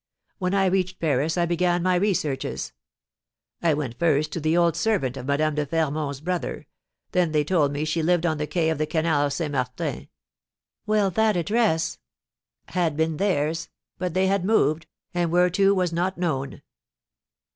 When 0.39 0.55
I 0.55 0.65
reached 0.65 0.99
Paris 0.99 1.37
I 1.37 1.45
began 1.45 1.83
my 1.83 1.93
researches. 1.93 2.73
I 3.61 3.75
went 3.75 3.99
first 3.99 4.31
to 4.31 4.39
the 4.39 4.57
old 4.57 4.75
servant 4.75 5.15
of 5.15 5.27
Madame 5.27 5.53
de 5.53 5.63
Fermont's 5.63 6.21
brother; 6.21 6.65
then 7.11 7.33
they 7.33 7.43
told 7.43 7.71
me 7.71 7.85
she 7.85 8.01
lived 8.01 8.25
on 8.25 8.39
the 8.39 8.47
Quai 8.47 8.71
of 8.71 8.79
the 8.79 8.87
Canal 8.87 9.29
St. 9.29 9.51
Martin." 9.51 10.07
"Well, 10.87 11.11
that 11.11 11.37
address" 11.37 11.99
"Had 12.69 12.97
been 12.97 13.17
theirs; 13.17 13.69
but 13.99 14.15
they 14.15 14.25
had 14.25 14.43
moved, 14.43 14.87
and 15.13 15.29
where 15.29 15.51
to 15.51 15.75
was 15.75 15.93
not 15.93 16.17
known. 16.17 16.63